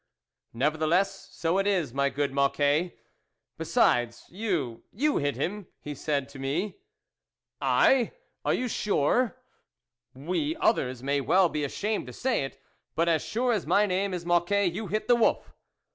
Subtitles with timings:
[0.53, 2.97] "Nevertheless, so it is, my good Moc quet.""
[3.59, 6.61] Besides, you, you hit him," he said to me.
[6.61, 8.11] THE WOLF LEADER zi "II...
[8.45, 9.37] are you sure?""
[10.31, 12.59] We others may well be ashamed to say it.
[12.95, 15.53] But as sure as my name is Moc quet, you hit the wolf."